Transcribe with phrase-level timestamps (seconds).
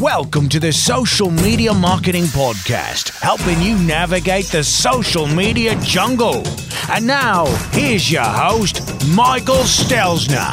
[0.00, 6.42] Welcome to the Social Media Marketing Podcast, helping you navigate the social media jungle.
[6.90, 10.52] And now, here's your host, Michael Stelzner.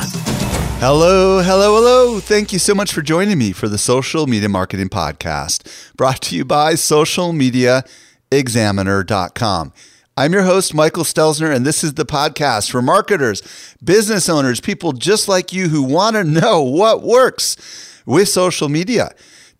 [0.79, 2.21] Hello, hello, hello.
[2.21, 6.37] Thank you so much for joining me for the Social Media Marketing Podcast, brought to
[6.37, 9.73] you by socialmediaexaminer.com.
[10.15, 13.41] I'm your host, Michael Stelzner, and this is the podcast for marketers,
[13.83, 17.57] business owners, people just like you who want to know what works
[18.05, 19.11] with social media.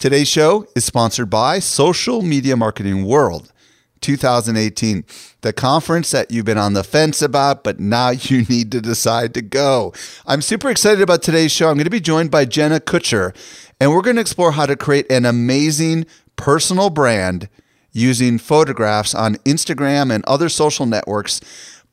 [0.04, 3.54] Today's show is sponsored by Social Media Marketing World
[4.02, 5.06] 2018,
[5.40, 9.34] the conference that you've been on the fence about, but now you need to decide
[9.36, 9.94] to go.
[10.26, 11.70] I'm super excited about today's show.
[11.70, 13.34] I'm going to be joined by Jenna Kutcher,
[13.80, 17.48] and we're going to explore how to create an amazing personal brand
[17.94, 21.40] using photographs on Instagram and other social networks.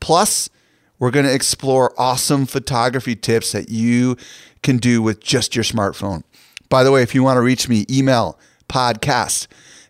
[0.01, 0.51] Plus,
[0.98, 4.16] we're going to explore awesome photography tips that you
[4.65, 6.24] can do with just your smartphone.
[6.70, 8.38] By the way, if you want to reach me, email
[8.69, 9.48] podcast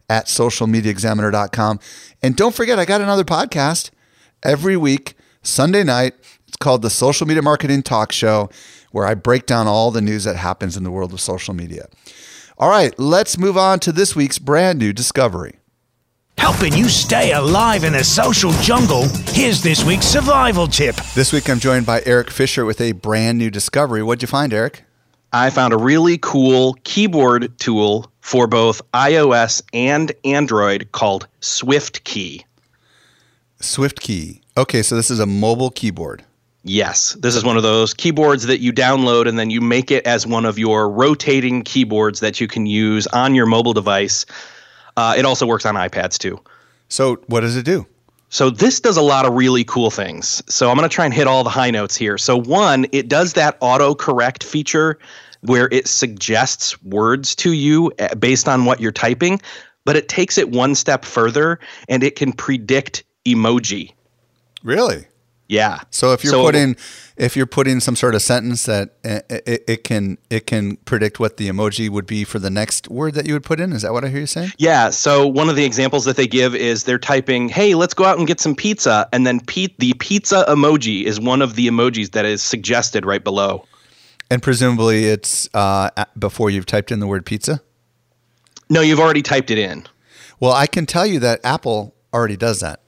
[0.08, 1.78] at socialmediaexaminer.com.
[2.22, 3.90] And don't forget, I got another podcast
[4.42, 6.14] every week, Sunday night.
[6.48, 8.50] It's called the Social Media Marketing Talk Show,
[8.90, 11.86] where I break down all the news that happens in the world of social media.
[12.58, 15.58] All right, let's move on to this week's brand new discovery.
[16.38, 20.96] Helping you stay alive in the social jungle, here's this week's survival tip.
[21.14, 24.02] This week, I'm joined by Eric Fisher with a brand new discovery.
[24.02, 24.84] What'd you find, Eric?
[25.32, 32.44] I found a really cool keyboard tool for both iOS and Android called SwiftKey.
[33.60, 34.40] SwiftKey.
[34.56, 36.24] Okay, so this is a mobile keyboard.
[36.64, 40.04] Yes, this is one of those keyboards that you download and then you make it
[40.06, 44.26] as one of your rotating keyboards that you can use on your mobile device.
[44.96, 46.40] Uh, it also works on iPads too.
[46.88, 47.86] So, what does it do?
[48.30, 50.40] So this does a lot of really cool things.
[50.48, 52.16] So I'm going to try and hit all the high notes here.
[52.16, 54.98] So one, it does that auto correct feature
[55.40, 59.40] where it suggests words to you eh, based on what you're typing,
[59.84, 61.58] but it takes it one step further
[61.88, 63.92] and it can predict emoji.
[64.62, 65.06] Really?
[65.50, 65.80] Yeah.
[65.90, 66.76] So if you're so, putting
[67.16, 71.18] if you're putting some sort of sentence that it, it, it, can it can predict
[71.18, 73.72] what the emoji would be for the next word that you would put in.
[73.72, 74.52] Is that what I hear you saying?
[74.58, 74.90] Yeah.
[74.90, 78.16] So one of the examples that they give is they're typing, "Hey, let's go out
[78.16, 82.24] and get some pizza," and then the pizza emoji is one of the emojis that
[82.24, 83.66] is suggested right below.
[84.30, 87.60] And presumably, it's uh, before you've typed in the word pizza.
[88.68, 89.84] No, you've already typed it in.
[90.38, 92.82] Well, I can tell you that Apple already does that.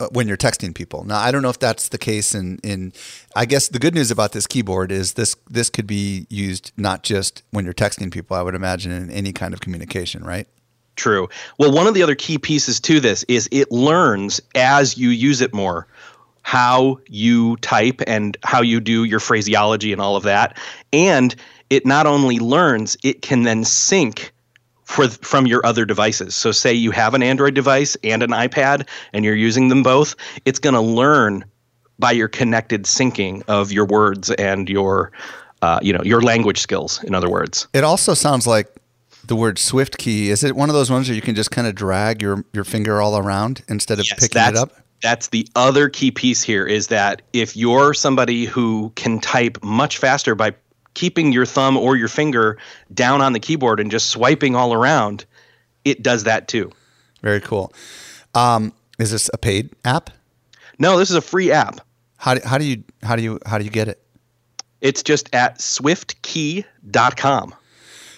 [0.00, 1.04] Uh, when you're texting people.
[1.04, 2.94] Now, I don't know if that's the case in in
[3.36, 7.02] I guess the good news about this keyboard is this this could be used not
[7.02, 10.48] just when you're texting people, I would imagine in any kind of communication, right?
[10.96, 11.28] True.
[11.58, 15.42] Well, one of the other key pieces to this is it learns as you use
[15.42, 15.86] it more
[16.42, 20.56] how you type and how you do your phraseology and all of that.
[20.94, 21.36] And
[21.68, 24.32] it not only learns, it can then sync
[24.90, 26.34] for, from your other devices.
[26.34, 30.16] So, say you have an Android device and an iPad and you're using them both,
[30.44, 31.44] it's going to learn
[31.98, 35.12] by your connected syncing of your words and your,
[35.62, 37.02] uh, you know, your language skills.
[37.04, 38.66] In other words, it also sounds like
[39.24, 40.30] the word Swift key.
[40.30, 42.64] Is it one of those ones where you can just kind of drag your your
[42.64, 44.72] finger all around instead of yes, picking it up?
[45.02, 49.98] That's the other key piece here is that if you're somebody who can type much
[49.98, 50.54] faster by
[50.94, 52.58] keeping your thumb or your finger
[52.92, 55.24] down on the keyboard and just swiping all around,
[55.84, 56.70] it does that too.
[57.22, 57.72] Very cool.
[58.34, 60.10] Um, is this a paid app?
[60.78, 61.80] No, this is a free app.
[62.16, 64.02] How do, how do you how do you how do you get it?
[64.80, 67.54] It's just at swiftkey.com.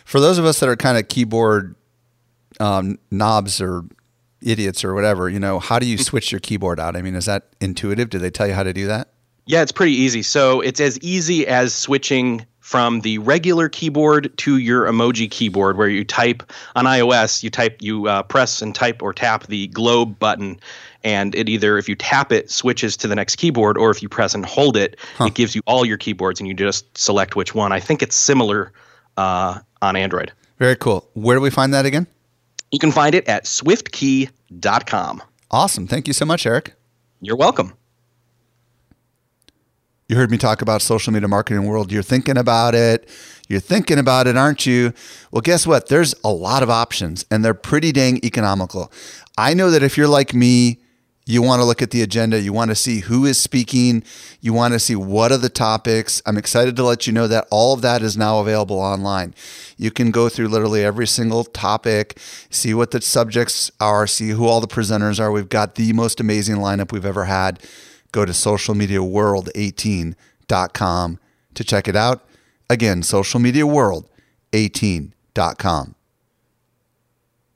[0.05, 1.75] For those of us that are kind of keyboard
[2.61, 3.85] um, knobs or
[4.41, 6.97] idiots or whatever, you know, how do you switch your keyboard out?
[6.97, 8.11] I mean, is that intuitive?
[8.11, 9.12] Do they tell you how to do that?
[9.47, 10.23] Yeah, it's pretty easy.
[10.23, 15.89] So it's as easy as switching from the regular keyboard to your emoji keyboard where
[15.89, 16.45] you type
[16.77, 20.59] on ios you type you uh, press and type or tap the globe button.
[21.05, 24.09] And it either if you tap it switches to the next keyboard or if you
[24.09, 25.25] press and hold it huh.
[25.25, 27.73] it gives you all your keyboards and you just select which one.
[27.73, 28.73] I think it's similar
[29.17, 30.33] uh, on android.
[30.59, 31.09] Very cool.
[31.15, 32.07] Where do we find that again?
[32.71, 35.87] You can find it at swiftkey.com awesome.
[35.87, 36.75] Thank you so much eric.
[37.21, 37.75] You're welcome
[40.13, 41.91] you heard me talk about social media marketing world.
[41.91, 43.09] You're thinking about it.
[43.49, 44.93] You're thinking about it, aren't you?
[45.31, 45.89] Well, guess what?
[45.89, 48.93] There's a lot of options and they're pretty dang economical.
[49.39, 50.81] I know that if you're like me,
[51.25, 54.05] you want to look at the agenda, you want to see who is speaking,
[54.43, 56.21] you want to see what are the topics.
[56.27, 59.35] I'm excited to let you know that all of that is now available online.
[59.79, 62.19] You can go through literally every single topic,
[62.51, 65.33] see what the subjects are, see who all the presenters are.
[65.33, 67.63] We've got the most amazing lineup we've ever had
[68.13, 71.19] go to socialmediaworld18.com
[71.55, 72.25] to check it out.
[72.71, 75.95] Again, socialmediaworld18.com.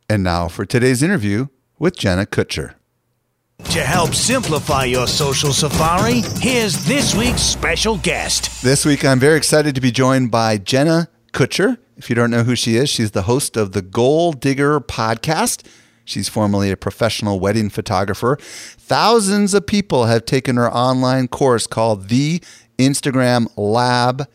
[0.09, 1.49] And now for today's interview
[1.79, 2.75] with Jenna Kutcher.
[3.65, 8.63] To help simplify your social safari, here's this week's special guest.
[8.63, 11.79] This week, I'm very excited to be joined by Jenna Kutcher.
[11.97, 15.67] If you don't know who she is, she's the host of the Goal Digger podcast.
[16.07, 18.39] She's formerly a professional wedding photographer.
[18.41, 22.41] Thousands of people have taken her online course called the
[22.79, 24.29] Instagram Lab.com.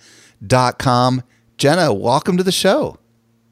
[1.58, 2.98] Jenna, welcome to the show.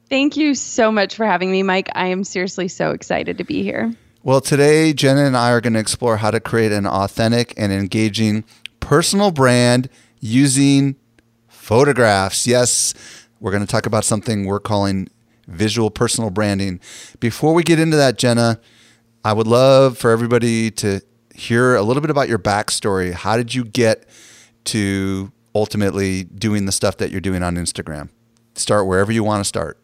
[0.09, 1.89] Thank you so much for having me, Mike.
[1.95, 3.93] I am seriously so excited to be here.
[4.21, 7.71] Well, today, Jenna and I are going to explore how to create an authentic and
[7.71, 8.43] engaging
[8.81, 9.87] personal brand
[10.19, 10.97] using
[11.47, 12.45] photographs.
[12.45, 12.93] Yes,
[13.39, 15.07] we're going to talk about something we're calling
[15.49, 16.79] visual personal branding.
[17.19, 18.59] Before we get into that, Jenna,
[19.23, 21.01] I would love for everybody to
[21.35, 23.13] hear a little bit about your backstory.
[23.13, 24.07] How did you get
[24.65, 28.09] to ultimately doing the stuff that you're doing on Instagram?
[28.55, 29.77] Start wherever you want to start.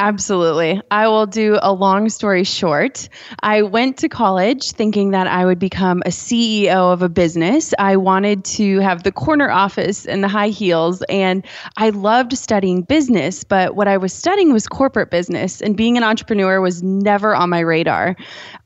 [0.00, 0.80] Absolutely.
[0.90, 3.08] I will do a long story short.
[3.44, 7.72] I went to college thinking that I would become a CEO of a business.
[7.78, 11.46] I wanted to have the corner office and the high heels, and
[11.76, 13.44] I loved studying business.
[13.44, 17.50] But what I was studying was corporate business, and being an entrepreneur was never on
[17.50, 18.16] my radar.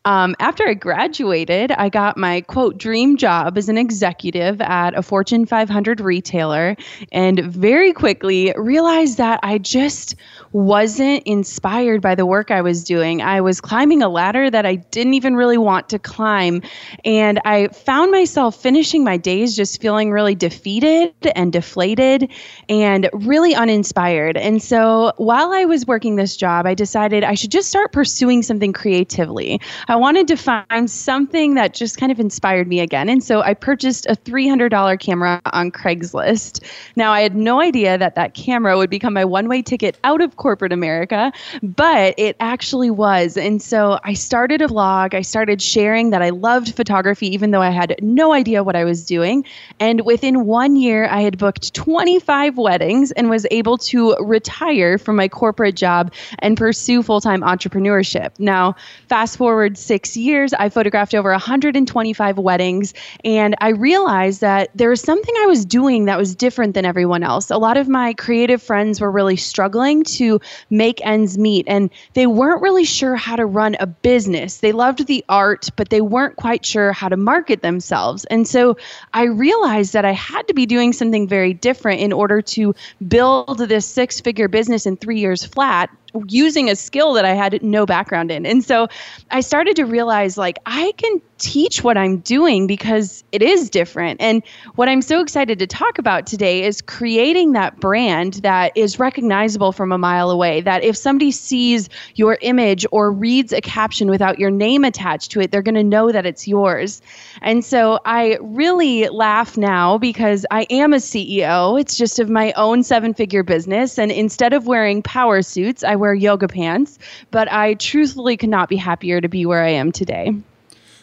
[0.08, 5.02] Um, after I graduated, I got my quote dream job as an executive at a
[5.02, 6.76] Fortune 500 retailer,
[7.12, 10.16] and very quickly realized that I just
[10.52, 13.20] wasn't inspired by the work I was doing.
[13.20, 16.62] I was climbing a ladder that I didn't even really want to climb.
[17.04, 22.32] And I found myself finishing my days just feeling really defeated and deflated
[22.70, 24.38] and really uninspired.
[24.38, 28.42] And so while I was working this job, I decided I should just start pursuing
[28.42, 29.60] something creatively.
[29.86, 33.08] I wanted to find something that just kind of inspired me again.
[33.08, 36.64] And so I purchased a $300 camera on Craigslist.
[36.96, 40.20] Now, I had no idea that that camera would become my one way ticket out
[40.20, 43.36] of corporate America, but it actually was.
[43.36, 45.14] And so I started a blog.
[45.14, 48.84] I started sharing that I loved photography, even though I had no idea what I
[48.84, 49.44] was doing.
[49.80, 55.16] And within one year, I had booked 25 weddings and was able to retire from
[55.16, 58.38] my corporate job and pursue full time entrepreneurship.
[58.38, 58.76] Now,
[59.08, 62.94] fast forward six years, I photographed over 125 weddings,
[63.24, 67.22] and I realized that there was something I was doing that was different than everyone
[67.22, 67.50] else.
[67.50, 70.40] A lot of my creative friends were really struggling to
[70.70, 71.66] make ends meet.
[71.66, 74.58] And they weren't really sure how to run a business.
[74.58, 78.26] They loved the art, but they weren't quite sure how to market themselves.
[78.26, 78.76] And so
[79.12, 82.74] I realized that I had to be doing something very different in order to
[83.06, 85.90] build this six figure business in three years flat
[86.26, 88.46] using a skill that I had no background in.
[88.46, 88.88] And so
[89.30, 94.20] I started to realize like I can teach what I'm doing because it is different.
[94.20, 94.42] And
[94.74, 99.72] what I'm so excited to talk about today is creating that brand that is recognizable
[99.72, 100.60] from a mile away.
[100.60, 105.40] That if somebody sees your image or reads a caption without your name attached to
[105.40, 107.00] it, they're going to know that it's yours.
[107.40, 111.80] And so I really laugh now because I am a CEO.
[111.80, 113.98] It's just of my own seven figure business.
[113.98, 116.98] And instead of wearing power suits, I wear yoga pants.
[117.30, 120.32] But I truthfully could not be happier to be where I am today.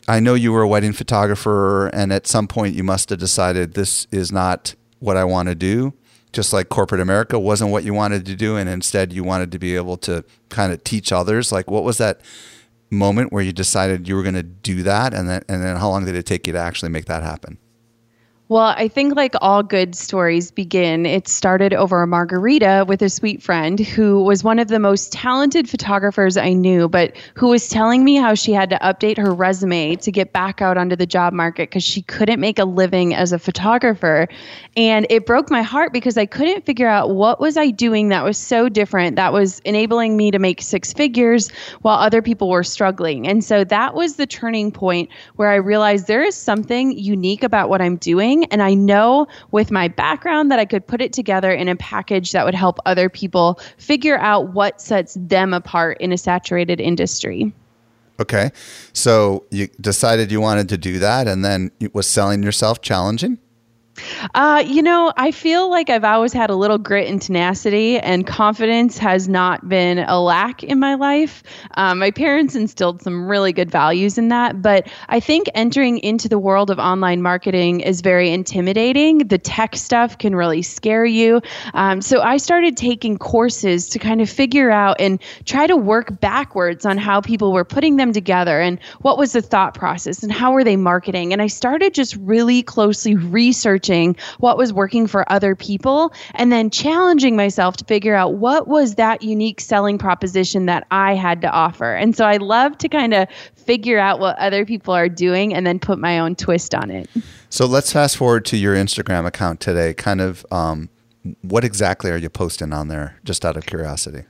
[0.08, 3.74] I know you were a wedding photographer, and at some point you must have decided
[3.74, 5.94] this is not what I want to do.
[6.32, 9.60] Just like corporate America wasn't what you wanted to do, and instead you wanted to
[9.60, 11.52] be able to kind of teach others.
[11.52, 12.22] Like, what was that
[12.92, 15.90] moment where you decided you were going to do that, and then and then how
[15.90, 17.58] long did it take you to actually make that happen?
[18.48, 23.10] Well, I think like all good stories begin, it started over a margarita with a
[23.10, 27.68] sweet friend who was one of the most talented photographers I knew, but who was
[27.68, 31.08] telling me how she had to update her resume to get back out onto the
[31.08, 34.28] job market because she couldn't make a living as a photographer.
[34.78, 38.24] And it broke my heart because I couldn't figure out what was I doing that
[38.24, 41.50] was so different that was enabling me to make six figures
[41.82, 43.28] while other people were struggling.
[43.28, 47.70] And so that was the turning point where I realized there is something unique about
[47.70, 51.52] what I'm doing and I know with my background that I could put it together
[51.52, 56.12] in a package that would help other people figure out what sets them apart in
[56.12, 57.54] a saturated industry.
[58.20, 58.52] Okay.
[58.94, 63.40] So you decided you wanted to do that and then it was selling yourself challenging?
[64.34, 68.28] Uh, you know, I feel like I've always had a little grit and tenacity, and
[68.28, 71.44] confidence has not been a lack in my life.
[71.76, 76.28] Um, my parents instilled some really good values in that, but I think entering into
[76.28, 79.20] the world of online marketing is very intimidating.
[79.20, 81.42] The tech stuff can really scare you.
[81.74, 86.20] Um, so I started taking courses to kind of figure out and try to work
[86.20, 90.32] backwards on how people were putting them together and what was the thought process and
[90.32, 91.32] how were they marketing.
[91.32, 96.52] And I started just really closely researching researching what was working for other people and
[96.52, 101.42] then challenging myself to figure out what was that unique selling proposition that I had
[101.42, 101.94] to offer.
[101.94, 105.66] And so I love to kind of figure out what other people are doing and
[105.66, 107.10] then put my own twist on it.
[107.50, 109.94] So let's fast forward to your Instagram account today.
[109.94, 110.90] Kind of um,
[111.42, 114.26] what exactly are you posting on there, just out of curiosity?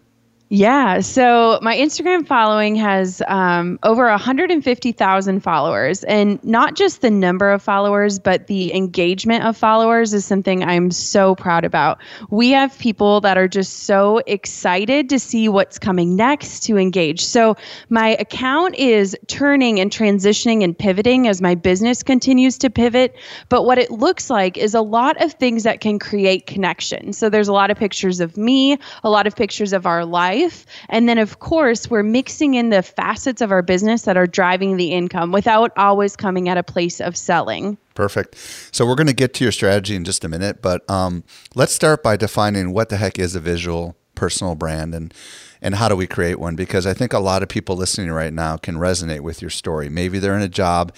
[0.50, 1.00] Yeah.
[1.00, 6.04] So my Instagram following has um, over 150,000 followers.
[6.04, 10.92] And not just the number of followers, but the engagement of followers is something I'm
[10.92, 11.98] so proud about.
[12.30, 17.26] We have people that are just so excited to see what's coming next to engage.
[17.26, 17.58] So
[17.90, 23.16] my account is turning and transitioning and pivoting as my business continues to pivot.
[23.50, 27.14] But what it looks like is a lot of things that can create connection.
[27.14, 30.35] So there's a lot of pictures of me, a lot of pictures of our life
[30.36, 30.66] life.
[30.90, 34.78] And then, of course, we're mixing in the facets of our business that are driving
[34.78, 37.78] the income without always coming at a place of selling.
[37.94, 38.36] Perfect.
[38.72, 41.24] So we're going to get to your strategy in just a minute, but um,
[41.56, 45.14] let's start by defining what the heck is a visual personal brand and
[45.62, 46.56] and how do we create one?
[46.56, 49.90] Because I think a lot of people listening right now can resonate with your story.
[49.90, 50.94] Maybe they're in a job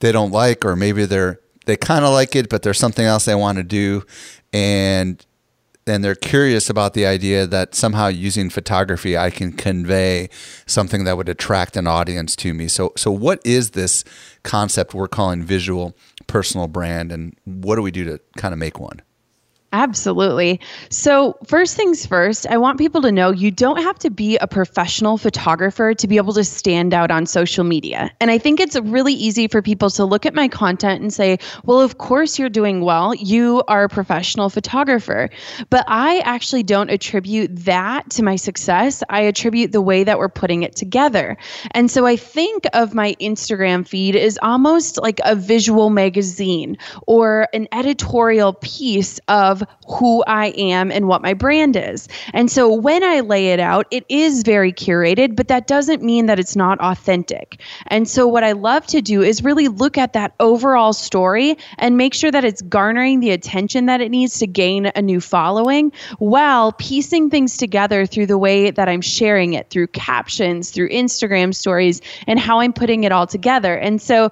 [0.00, 3.24] they don't like, or maybe they're they kind of like it, but there's something else
[3.24, 4.02] they want to do,
[4.52, 5.24] and
[5.86, 10.28] and they're curious about the idea that somehow using photography I can convey
[10.66, 12.68] something that would attract an audience to me.
[12.68, 14.04] So so what is this
[14.42, 18.78] concept we're calling visual personal brand and what do we do to kind of make
[18.78, 19.02] one?
[19.74, 20.60] Absolutely.
[20.88, 24.46] So, first things first, I want people to know you don't have to be a
[24.46, 28.12] professional photographer to be able to stand out on social media.
[28.20, 31.38] And I think it's really easy for people to look at my content and say,
[31.64, 33.16] well, of course you're doing well.
[33.16, 35.28] You are a professional photographer.
[35.70, 39.02] But I actually don't attribute that to my success.
[39.10, 41.36] I attribute the way that we're putting it together.
[41.72, 46.78] And so I think of my Instagram feed as almost like a visual magazine
[47.08, 52.08] or an editorial piece of who I am and what my brand is.
[52.32, 56.26] And so when I lay it out, it is very curated, but that doesn't mean
[56.26, 57.60] that it's not authentic.
[57.88, 61.96] And so what I love to do is really look at that overall story and
[61.96, 65.92] make sure that it's garnering the attention that it needs to gain a new following
[66.18, 71.54] while piecing things together through the way that I'm sharing it through captions, through Instagram
[71.54, 73.74] stories, and how I'm putting it all together.
[73.74, 74.30] And so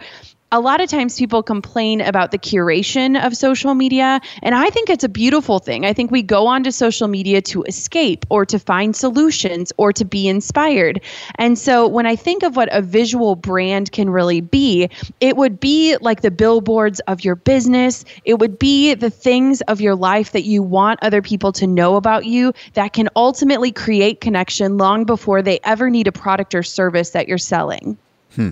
[0.52, 4.90] a lot of times people complain about the curation of social media, and I think
[4.90, 5.86] it's a beautiful thing.
[5.86, 10.04] I think we go onto social media to escape or to find solutions or to
[10.04, 11.00] be inspired.
[11.36, 14.90] And so when I think of what a visual brand can really be,
[15.20, 19.80] it would be like the billboards of your business, it would be the things of
[19.80, 24.20] your life that you want other people to know about you that can ultimately create
[24.20, 27.96] connection long before they ever need a product or service that you're selling.
[28.34, 28.50] Hmm.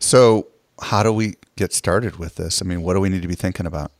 [0.00, 0.48] So
[0.82, 2.60] how do we get started with this?
[2.60, 3.92] I mean, what do we need to be thinking about?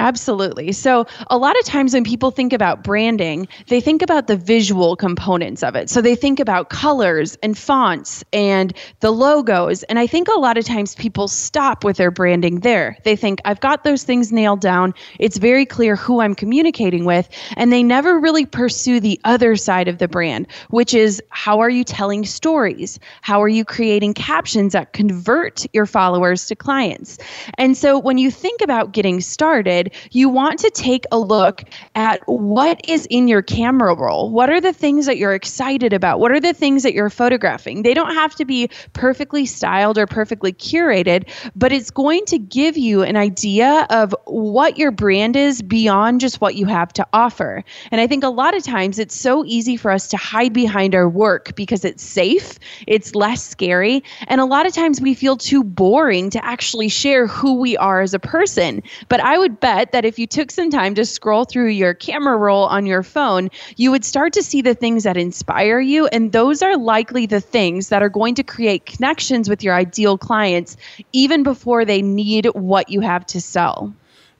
[0.00, 0.70] Absolutely.
[0.72, 4.94] So, a lot of times when people think about branding, they think about the visual
[4.94, 5.90] components of it.
[5.90, 9.82] So, they think about colors and fonts and the logos.
[9.84, 12.96] And I think a lot of times people stop with their branding there.
[13.02, 14.94] They think, I've got those things nailed down.
[15.18, 17.28] It's very clear who I'm communicating with.
[17.56, 21.70] And they never really pursue the other side of the brand, which is how are
[21.70, 23.00] you telling stories?
[23.22, 27.18] How are you creating captions that convert your followers to clients?
[27.56, 31.62] And so, when you think about getting started, you want to take a look
[31.94, 34.30] at what is in your camera roll.
[34.30, 36.20] What are the things that you're excited about?
[36.20, 37.82] What are the things that you're photographing?
[37.82, 42.76] They don't have to be perfectly styled or perfectly curated, but it's going to give
[42.76, 47.64] you an idea of what your brand is beyond just what you have to offer.
[47.90, 50.94] And I think a lot of times it's so easy for us to hide behind
[50.94, 55.36] our work because it's safe, it's less scary, and a lot of times we feel
[55.36, 58.82] too boring to actually share who we are as a person.
[59.08, 61.94] But I would bet bet that if you took some time to scroll through your
[61.94, 66.08] camera roll on your phone, you would start to see the things that inspire you.
[66.08, 70.18] And those are likely the things that are going to create connections with your ideal
[70.18, 70.76] clients
[71.12, 73.94] even before they need what you have to sell.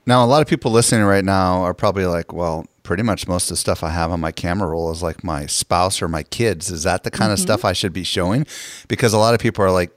[0.05, 3.45] Now, a lot of people listening right now are probably like, well, pretty much most
[3.45, 6.23] of the stuff I have on my camera roll is like my spouse or my
[6.23, 6.69] kids.
[6.69, 7.33] Is that the kind mm-hmm.
[7.33, 8.45] of stuff I should be showing?
[8.89, 9.91] Because a lot of people are like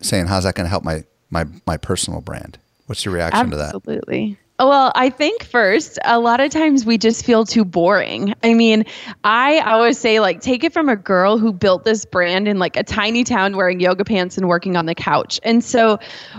[0.00, 2.58] saying, how's that going to help my, my, my personal brand?
[2.86, 3.56] What's your reaction Absolutely.
[3.56, 3.76] to that?
[3.76, 8.32] Absolutely Well, I think first, a lot of times we just feel too boring.
[8.44, 8.84] I mean,
[9.24, 12.76] I always say, like, take it from a girl who built this brand in like
[12.76, 15.40] a tiny town wearing yoga pants and working on the couch.
[15.42, 15.98] And so,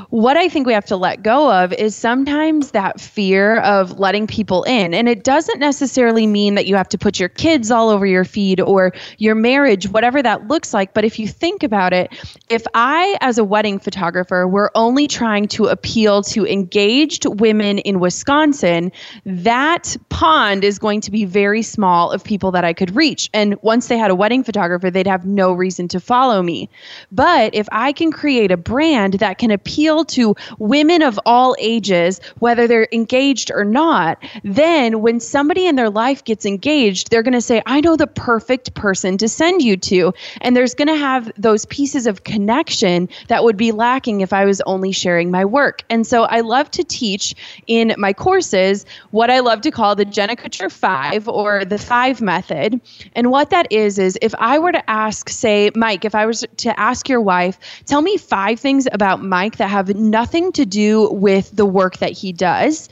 [0.09, 4.25] what I think we have to let go of is sometimes that fear of letting
[4.25, 4.93] people in.
[4.93, 8.23] And it doesn't necessarily mean that you have to put your kids all over your
[8.23, 10.93] feed or your marriage, whatever that looks like.
[10.93, 12.09] But if you think about it,
[12.47, 17.99] if I, as a wedding photographer, were only trying to appeal to engaged women in
[17.99, 18.91] Wisconsin, Wisconsin,
[19.25, 23.27] that pond is going to be very small of people that I could reach.
[23.33, 26.69] And once they had a wedding photographer, they'd have no reason to follow me.
[27.11, 32.21] But if I can create a brand that can appeal to women of all ages,
[32.37, 37.33] whether they're engaged or not, then when somebody in their life gets engaged, they're going
[37.33, 40.13] to say, I know the perfect person to send you to.
[40.41, 44.45] And there's going to have those pieces of connection that would be lacking if I
[44.45, 45.81] was only sharing my work.
[45.89, 47.33] And so I love to teach
[47.65, 52.21] in my courses what I love to call the Jenna Kutcher Five or the Five
[52.21, 52.81] Method.
[53.15, 56.45] And what that is, is if I were to ask, say, Mike, if I was
[56.57, 61.09] to ask your wife, tell me five things about Mike that have nothing to do
[61.11, 62.89] with the work that he does,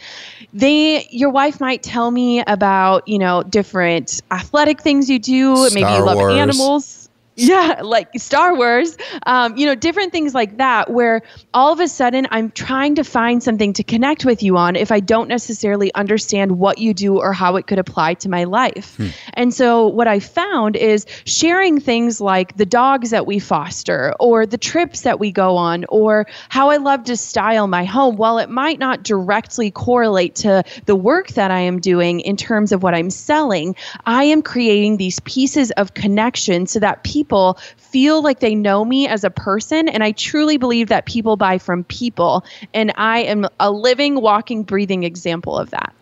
[0.53, 5.55] they, your wife might tell me about, you know, different athletic things you do.
[5.55, 6.35] Star Maybe you love Wars.
[6.35, 7.00] animals
[7.37, 11.21] yeah, like Star Wars, um, you know, different things like that, where
[11.53, 14.91] all of a sudden I'm trying to find something to connect with you on if
[14.91, 18.97] I don't necessarily understand what you do or how it could apply to my life.
[18.97, 19.07] Hmm.
[19.33, 24.45] And so, what I found is sharing things like the dogs that we foster, or
[24.45, 28.17] the trips that we go on, or how I love to style my home.
[28.17, 32.73] While it might not directly correlate to the work that I am doing in terms
[32.73, 37.59] of what I'm selling, I am creating these pieces of connection so that people people
[37.77, 39.87] feel like they know me as a person.
[39.87, 42.43] And I truly believe that people buy from people.
[42.73, 45.93] And I am a living, walking, breathing example of that.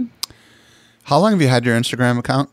[1.04, 2.50] How long have you had your Instagram account?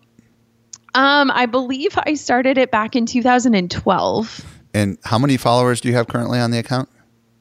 [0.95, 4.45] Um, I believe I started it back in 2012.
[4.75, 6.89] And how many followers do you have currently on the account?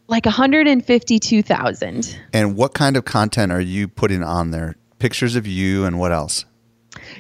[0.08, 2.20] Like 152,000.
[2.34, 4.76] And what kind of content are you putting on there?
[5.00, 6.46] Pictures of you and what else?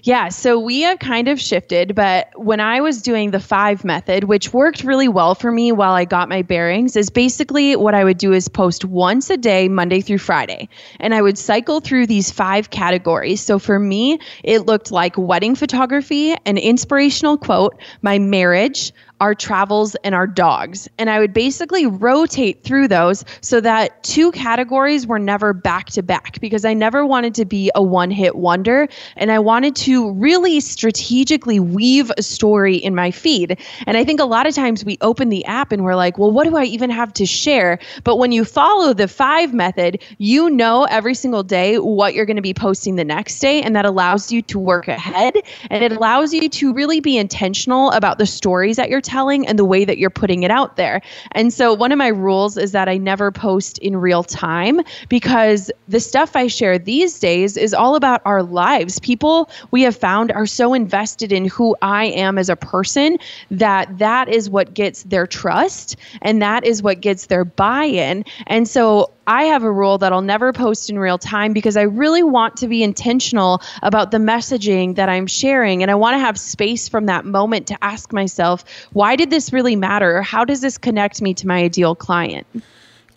[0.03, 4.25] Yeah, so we have kind of shifted, but when I was doing the five method,
[4.25, 8.03] which worked really well for me while I got my bearings, is basically what I
[8.03, 10.69] would do is post once a day, Monday through Friday.
[10.99, 13.41] And I would cycle through these five categories.
[13.41, 19.95] So for me, it looked like wedding photography, an inspirational quote, my marriage, our travels,
[20.03, 20.89] and our dogs.
[20.97, 26.03] And I would basically rotate through those so that two categories were never back to
[26.03, 28.89] back because I never wanted to be a one hit wonder.
[29.15, 33.57] And I wanted to really strategically weave a story in my feed.
[33.87, 36.31] And I think a lot of times we open the app and we're like, well,
[36.31, 37.79] what do I even have to share?
[38.03, 42.35] But when you follow the five method, you know every single day what you're going
[42.35, 43.61] to be posting the next day.
[43.61, 45.35] And that allows you to work ahead
[45.69, 49.57] and it allows you to really be intentional about the stories that you're telling and
[49.57, 51.01] the way that you're putting it out there.
[51.31, 55.71] And so one of my rules is that I never post in real time because
[55.87, 58.99] the stuff I share these days is all about our lives.
[58.99, 63.17] People we have found are so invested in who I am as a person
[63.51, 68.25] that that is what gets their trust and that is what gets their buy-in.
[68.47, 71.81] And so I have a rule that I'll never post in real time because I
[71.83, 75.81] really want to be intentional about the messaging that I'm sharing.
[75.81, 79.51] And I want to have space from that moment to ask myself, why did this
[79.51, 80.21] really matter?
[80.21, 82.45] How does this connect me to my ideal client?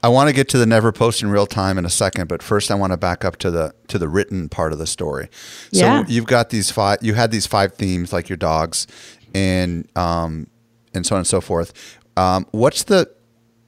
[0.02, 2.42] I want to get to the never post in real time in a second, but
[2.42, 5.28] first I want to back up to the to the written part of the story.
[5.72, 6.04] So Yeah.
[6.06, 8.86] you've got these five you had these five themes like your dogs
[9.34, 10.46] and um
[10.94, 11.72] and so on and so forth.
[12.16, 13.10] Um, what's the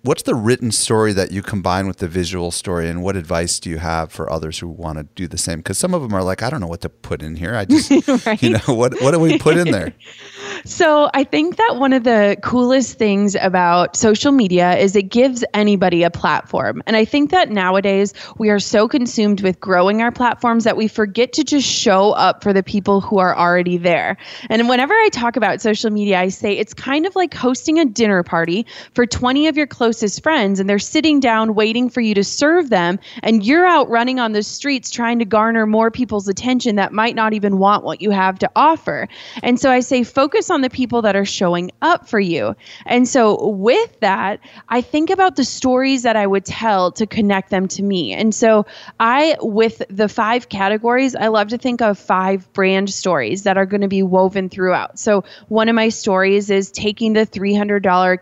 [0.03, 3.69] what's the written story that you combine with the visual story and what advice do
[3.69, 5.59] you have for others who want to do the same?
[5.59, 7.55] Because some of them are like i don't know what to put in here.
[7.55, 7.91] I just
[8.27, 8.43] Right?
[8.43, 9.93] you know what what do we put in there
[10.65, 15.45] So I think that one of the coolest things about social media is it gives
[15.55, 16.83] anybody a platform.
[16.87, 20.89] And I think that nowadays we are so consumed with growing our platforms that we
[20.89, 24.17] forget to just show up for the people who are already there.
[24.51, 27.85] And whenever I talk about social media, I say it's kind of like hosting a
[27.85, 32.15] dinner party for 20 of your closest friends and they're sitting down waiting for you
[32.15, 36.29] to serve them and you're out running on the streets trying to garner more people's
[36.29, 39.09] attention that might not even want what you have to offer.
[39.43, 42.57] And so I say focus on the people that are showing up for you.
[42.87, 47.51] And so with that, I think about the stories that I would tell to connect
[47.51, 48.13] them to me.
[48.13, 48.67] And so
[48.99, 53.67] I with the five categories, I love to think of five brand stories that are
[53.67, 54.99] going to be woven throughout.
[54.99, 58.19] So one of my stories is taking the $300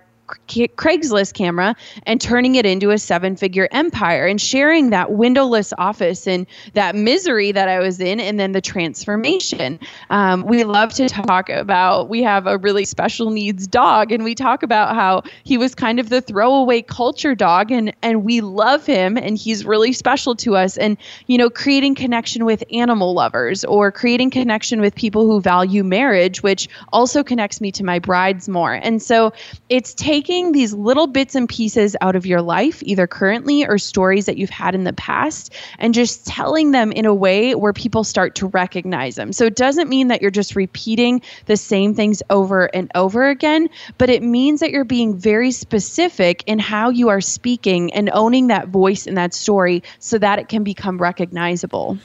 [0.49, 6.27] Craigslist camera and turning it into a seven figure empire and sharing that windowless office
[6.27, 9.81] and that misery that I was in and then the transformation.
[10.11, 14.35] Um, we love to talk about, we have a really special needs dog and we
[14.35, 18.85] talk about how he was kind of the throwaway culture dog and, and we love
[18.87, 20.77] him and he's really special to us.
[20.77, 25.85] And, you know, creating connection with animal lovers or creating connection with people who value
[25.85, 28.75] marriage, which also connects me to my brides more.
[28.75, 29.33] And so
[29.69, 34.27] it's taking these little bits and pieces out of your life, either currently or stories
[34.27, 38.05] that you've had in the past, and just telling them in a way where people
[38.05, 39.33] start to recognize them.
[39.33, 43.69] So it doesn't mean that you're just repeating the same things over and over again,
[43.97, 48.49] but it means that you're being very specific in how you are speaking and owning
[48.49, 51.99] that voice and that story so that it can become recognizable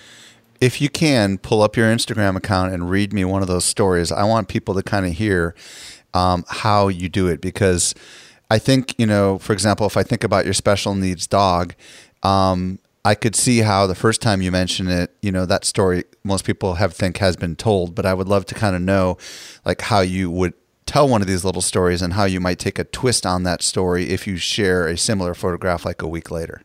[0.61, 4.13] if you can pull up your Instagram account and read me one of those stories,
[4.13, 5.55] I want people to kind of hear
[6.13, 7.95] um, how you do it because
[8.49, 11.73] I think you know, for example, if I think about your special needs dog,
[12.21, 16.05] um, I could see how the first time you mentioned it, you know, that story
[16.23, 19.17] most people have think has been told, but I would love to kind of know
[19.65, 20.53] like how you would
[20.85, 23.61] tell one of these little stories and how you might take a twist on that
[23.61, 26.61] story if you share a similar photograph like a week later.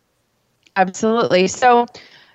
[0.76, 1.48] Absolutely.
[1.48, 1.86] So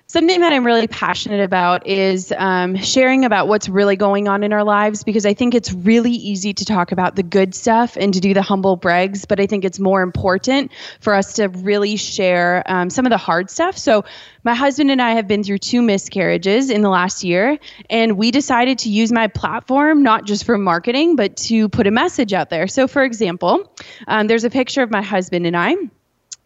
[0.06, 4.52] Something that I'm really passionate about is um, sharing about what's really going on in
[4.52, 8.12] our lives because I think it's really easy to talk about the good stuff and
[8.12, 11.96] to do the humble brags, but I think it's more important for us to really
[11.96, 13.78] share um, some of the hard stuff.
[13.78, 14.04] So,
[14.42, 18.30] my husband and I have been through two miscarriages in the last year, and we
[18.30, 22.50] decided to use my platform not just for marketing, but to put a message out
[22.50, 22.68] there.
[22.68, 23.72] So, for example,
[24.06, 25.76] um, there's a picture of my husband and I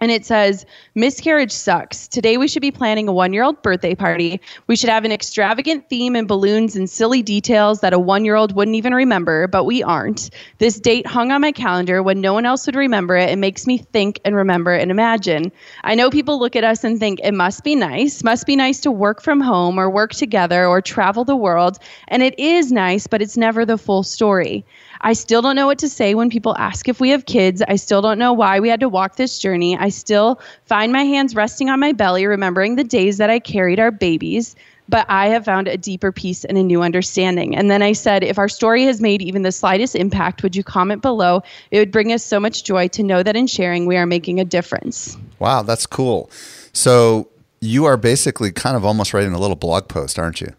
[0.01, 2.07] and it says, Miscarriage sucks.
[2.07, 4.41] Today we should be planning a one year old birthday party.
[4.67, 8.37] We should have an extravagant theme and balloons and silly details that a one year
[8.37, 10.31] old wouldn't even remember, but we aren't.
[10.59, 13.31] This date hung on my calendar when no one else would remember it.
[13.31, 15.51] It makes me think and remember and imagine.
[15.85, 18.81] I know people look at us and think it must be nice, must be nice
[18.81, 21.79] to work from home or work together or travel the world.
[22.09, 24.65] And it is nice, but it's never the full story.
[25.01, 27.63] I still don't know what to say when people ask if we have kids.
[27.67, 29.77] I still don't know why we had to walk this journey.
[29.77, 33.79] I still find my hands resting on my belly, remembering the days that I carried
[33.79, 34.57] our babies.
[34.91, 37.55] But I have found a deeper peace and a new understanding.
[37.55, 40.65] And then I said, if our story has made even the slightest impact, would you
[40.65, 41.43] comment below?
[41.71, 44.41] It would bring us so much joy to know that in sharing, we are making
[44.41, 45.19] a difference.
[45.41, 46.31] Wow, that's cool.
[46.73, 47.29] So
[47.61, 50.55] you are basically kind of almost writing a little blog post, aren't you?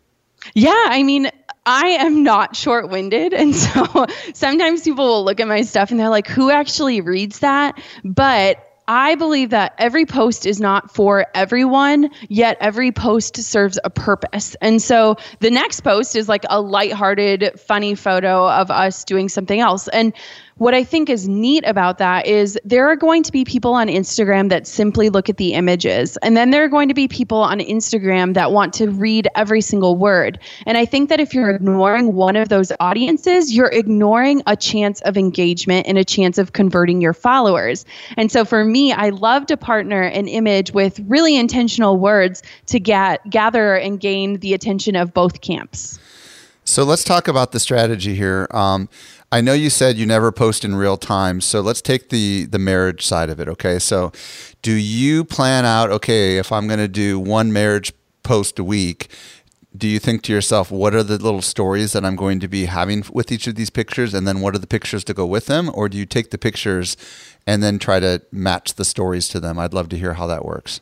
[0.53, 1.31] Yeah, I mean,
[1.69, 3.31] I am not short winded.
[3.31, 7.39] And so sometimes people will look at my stuff and they're like, who actually reads
[7.39, 7.79] that?
[8.03, 13.91] But I believe that every post is not for everyone, yet every post serves a
[13.91, 14.55] purpose.
[14.61, 19.59] And so the next post is like a lighthearted, funny photo of us doing something
[19.59, 19.87] else.
[19.89, 20.13] And
[20.59, 23.87] what I think is neat about that is there are going to be people on
[23.87, 26.17] Instagram that simply look at the images.
[26.17, 29.61] And then there are going to be people on Instagram that want to read every
[29.61, 30.37] single word.
[30.65, 34.99] And I think that if you're ignoring one of those audiences, you're ignoring a chance
[35.01, 37.85] of engagement and a chance of converting your followers.
[38.17, 42.81] And so for me, I love to partner an image with really intentional words to
[42.81, 45.99] get gather and gain the attention of both camps.
[46.65, 48.47] So let's talk about the strategy here.
[48.51, 48.89] Um,
[49.31, 52.57] I know you said you never post in real time, so let's take the the
[52.57, 53.47] marriage side of it.
[53.47, 54.11] Okay, so
[54.63, 55.91] do you plan out?
[55.91, 59.09] Okay, if I'm going to do one marriage post a week,
[59.77, 62.65] do you think to yourself, what are the little stories that I'm going to be
[62.65, 65.45] having with each of these pictures, and then what are the pictures to go with
[65.45, 66.97] them, or do you take the pictures
[67.45, 69.59] and then try to match the stories to them?
[69.59, 70.81] I'd love to hear how that works.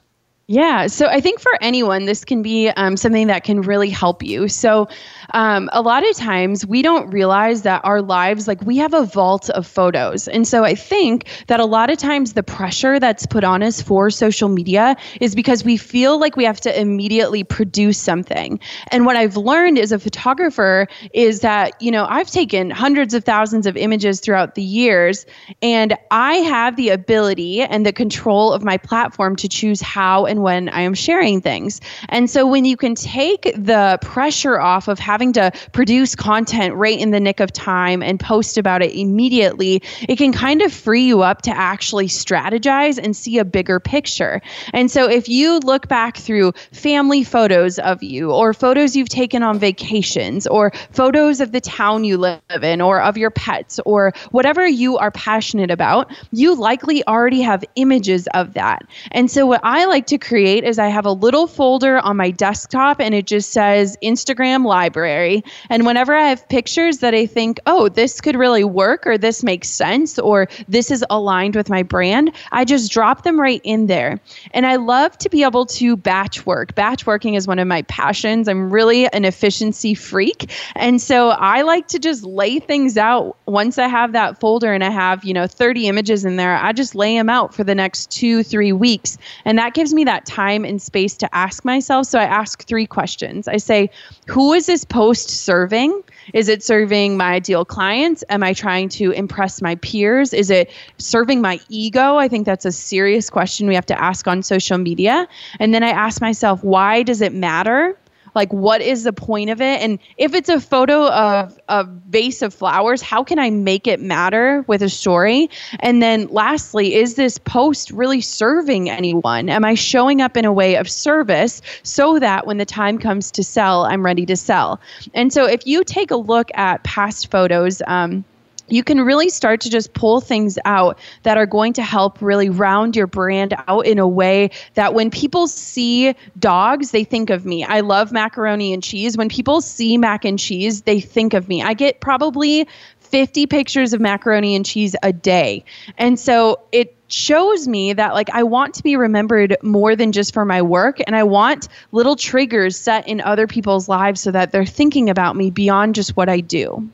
[0.49, 4.23] Yeah, so I think for anyone, this can be um, something that can really help
[4.23, 4.47] you.
[4.47, 4.87] So,
[5.33, 9.03] um, a lot of times we don't realize that our lives, like we have a
[9.03, 10.25] vault of photos.
[10.29, 13.81] And so I think that a lot of times the pressure that's put on us
[13.81, 18.57] for social media is because we feel like we have to immediately produce something.
[18.89, 23.25] And what I've learned as a photographer is that, you know, I've taken hundreds of
[23.25, 25.25] thousands of images throughout the years,
[25.61, 30.36] and I have the ability and the control of my platform to choose how and
[30.41, 31.81] when I am sharing things.
[32.09, 36.97] And so when you can take the pressure off of having to produce content right
[36.97, 41.03] in the nick of time and post about it immediately, it can kind of free
[41.03, 44.41] you up to actually strategize and see a bigger picture.
[44.73, 49.43] And so if you look back through family photos of you or photos you've taken
[49.43, 54.13] on vacations or photos of the town you live in or of your pets or
[54.31, 58.87] whatever you are passionate about, you likely already have images of that.
[59.11, 62.31] And so what I like to create is I have a little folder on my
[62.31, 65.43] desktop and it just says Instagram library.
[65.69, 69.43] And whenever I have pictures that I think, oh, this could really work or this
[69.43, 73.87] makes sense or this is aligned with my brand, I just drop them right in
[73.87, 74.19] there.
[74.51, 76.75] And I love to be able to batch work.
[76.75, 78.47] Batch working is one of my passions.
[78.47, 80.51] I'm really an efficiency freak.
[80.75, 84.83] And so I like to just lay things out once I have that folder and
[84.83, 86.55] I have, you know, 30 images in there.
[86.55, 89.17] I just lay them out for the next two, three weeks.
[89.45, 92.07] And that gives me that time and space to ask myself.
[92.07, 93.47] So I ask three questions.
[93.47, 93.89] I say,
[94.27, 96.03] who is this post serving?
[96.33, 98.23] Is it serving my ideal clients?
[98.29, 100.33] Am I trying to impress my peers?
[100.33, 102.17] Is it serving my ego?
[102.17, 105.27] I think that's a serious question we have to ask on social media.
[105.59, 107.97] And then I ask myself, why does it matter?
[108.37, 109.81] Like what is the point of it?
[109.81, 113.99] And if it's a photo of a vase of flowers how can i make it
[113.99, 115.49] matter with a story?
[115.79, 119.49] And then lastly is this post really serving anyone?
[119.49, 123.31] Am i showing up in a way of service so that when the time comes
[123.31, 124.79] to sell i'm ready to sell?
[125.15, 128.23] And so if you take a look at past photos um,
[128.67, 132.49] you can really start to just pull things out that are going to help really
[132.49, 137.45] round your brand out in a way that when people see dogs, they think of
[137.45, 137.63] me.
[137.63, 139.17] I love macaroni and cheese.
[139.17, 141.61] When people see mac and cheese, they think of me.
[141.61, 142.67] I get probably
[142.99, 145.63] 50 pictures of macaroni and cheese a day.
[145.97, 150.33] And so it shows me that like I want to be remembered more than just
[150.33, 154.51] for my work and I want little triggers set in other people's lives so that
[154.51, 156.89] they're thinking about me beyond just what I do.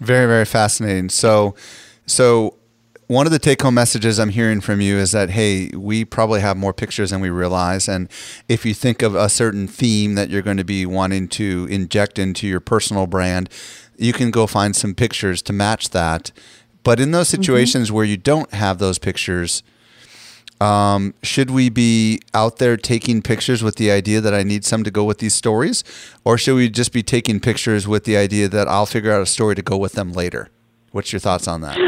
[0.00, 1.08] Very, very fascinating.
[1.08, 1.54] So,
[2.06, 2.58] so
[3.08, 6.40] one of the take home messages I'm hearing from you is that, hey, we probably
[6.40, 7.88] have more pictures than we realize.
[7.88, 8.08] And
[8.48, 12.18] if you think of a certain theme that you're going to be wanting to inject
[12.18, 13.48] into your personal brand,
[13.96, 16.32] you can go find some pictures to match that.
[16.84, 17.42] But in those mm-hmm.
[17.42, 17.96] situations mm-hmm.
[17.96, 19.62] where you don't have those pictures,
[20.60, 24.84] um, should we be out there taking pictures with the idea that I need some
[24.84, 25.84] to go with these stories?
[26.24, 29.26] Or should we just be taking pictures with the idea that I'll figure out a
[29.26, 30.50] story to go with them later?
[30.92, 31.78] What's your thoughts on that?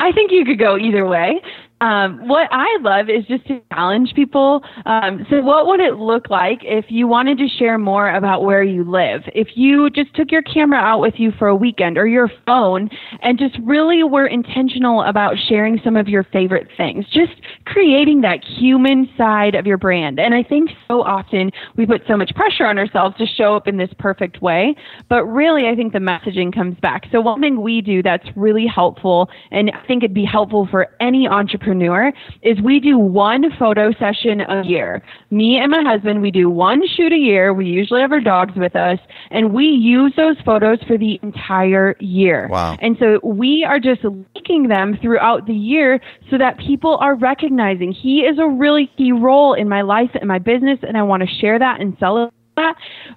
[0.00, 1.40] I think you could go either way.
[1.80, 4.62] Um, what I love is just to challenge people.
[4.86, 8.62] Um, so, what would it look like if you wanted to share more about where
[8.62, 9.22] you live?
[9.34, 12.88] If you just took your camera out with you for a weekend or your phone
[13.22, 17.32] and just really were intentional about sharing some of your favorite things, just
[17.66, 20.20] creating that human side of your brand.
[20.20, 23.66] And I think so often we put so much pressure on ourselves to show up
[23.66, 24.76] in this perfect way,
[25.08, 27.06] but really, I think the messaging comes back.
[27.10, 30.88] So, one thing we do that's really helpful, and I think it'd be helpful for
[31.00, 35.02] any entrepreneur entrepreneur is we do one photo session a year.
[35.30, 37.52] Me and my husband, we do one shoot a year.
[37.52, 38.98] We usually have our dogs with us,
[39.30, 42.48] and we use those photos for the entire year.
[42.50, 42.76] Wow.
[42.80, 47.92] And so we are just linking them throughout the year so that people are recognizing
[47.92, 51.22] he is a really key role in my life and my business, and I want
[51.22, 52.74] to share that and celebrate that.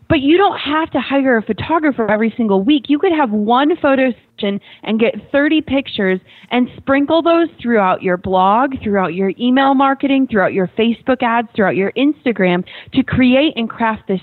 [0.09, 2.85] But you don't have to hire a photographer every single week.
[2.87, 6.19] You could have one photo session and get 30 pictures
[6.51, 11.75] and sprinkle those throughout your blog, throughout your email marketing, throughout your Facebook ads, throughout
[11.75, 14.21] your Instagram to create and craft this.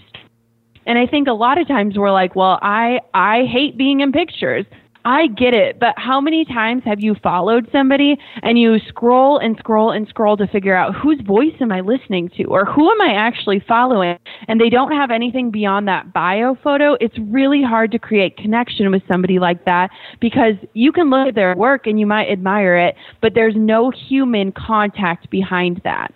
[0.86, 4.12] And I think a lot of times we're like, well, I, I hate being in
[4.12, 4.66] pictures.
[5.06, 9.54] I get it, but how many times have you followed somebody and you scroll and
[9.58, 13.00] scroll and scroll to figure out whose voice am I listening to or who am
[13.02, 16.96] I actually following and they don't have anything beyond that bio photo?
[17.00, 19.90] It's really hard to create connection with somebody like that
[20.20, 23.90] because you can look at their work and you might admire it, but there's no
[23.90, 26.14] human contact behind that.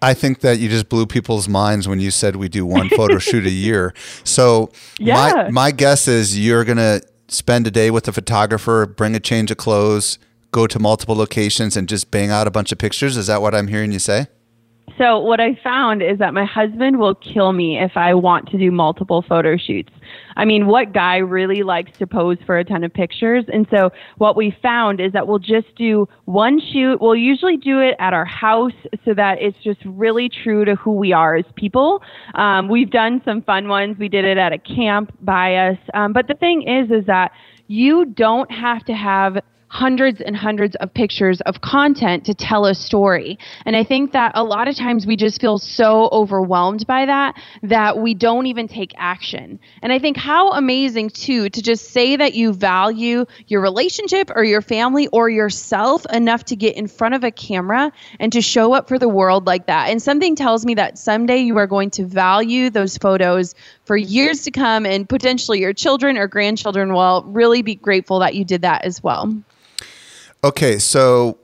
[0.00, 3.18] I think that you just blew people's minds when you said we do one photo
[3.18, 3.94] shoot a year.
[4.22, 5.14] So yeah.
[5.14, 9.50] my my guess is you're gonna spend a day with a photographer, bring a change
[9.50, 10.18] of clothes,
[10.50, 13.16] go to multiple locations, and just bang out a bunch of pictures?
[13.16, 14.26] Is that what I'm hearing you say?
[14.96, 18.58] So, what I found is that my husband will kill me if I want to
[18.58, 19.92] do multiple photo shoots.
[20.36, 23.44] I mean, what guy really likes to pose for a ton of pictures?
[23.52, 27.00] And so, what we found is that we'll just do one shoot.
[27.00, 28.72] We'll usually do it at our house
[29.04, 32.02] so that it's just really true to who we are as people.
[32.34, 33.96] Um, we've done some fun ones.
[33.98, 35.78] We did it at a camp by us.
[35.94, 37.32] Um, but the thing is, is that
[37.66, 42.74] you don't have to have hundreds and hundreds of pictures of content to tell a
[42.74, 43.38] story.
[43.64, 47.36] And I think that a lot of times we just feel so overwhelmed by that
[47.62, 49.60] that we don't even take action.
[49.82, 54.42] And I think how amazing too to just say that you value your relationship or
[54.42, 58.72] your family or yourself enough to get in front of a camera and to show
[58.72, 59.90] up for the world like that.
[59.90, 63.54] And something tells me that someday you are going to value those photos
[63.84, 68.34] for years to come and potentially your children or grandchildren will really be grateful that
[68.34, 69.32] you did that as well.
[70.44, 71.38] Okay, so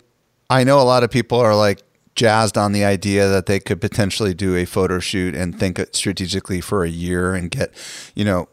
[0.48, 1.82] I know a lot of people are like
[2.14, 6.60] jazzed on the idea that they could potentially do a photo shoot and think strategically
[6.60, 7.74] for a year and get,
[8.14, 8.48] you know,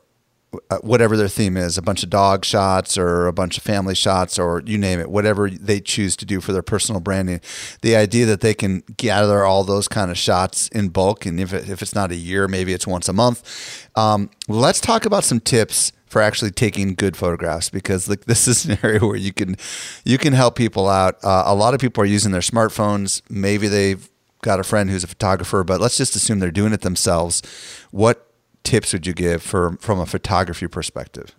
[0.69, 3.95] uh, whatever their theme is a bunch of dog shots or a bunch of family
[3.95, 7.39] shots or you name it whatever they choose to do for their personal branding.
[7.84, 11.54] The idea that they can gather all those kind of shots in bulk and if,
[11.54, 13.88] it, if it's not a year maybe it's once a month.
[13.95, 18.65] Um, let's talk about some tips for actually taking good photographs because like this is
[18.65, 19.56] an area where you can
[20.04, 21.15] you can help people out.
[21.24, 23.21] Uh, a lot of people are using their smartphones.
[23.30, 24.10] Maybe they've
[24.41, 27.41] got a friend who's a photographer but let's just assume they're doing it themselves.
[27.91, 28.28] What
[28.63, 31.34] tips would you give for from a photography perspective?